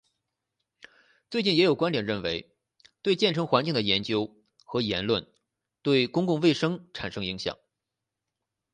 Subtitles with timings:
[1.29, 2.51] 最近也有观点认为
[3.03, 4.35] 对建成环境的研究
[4.65, 5.31] 和言论
[5.83, 7.59] 对公共卫生产生影响。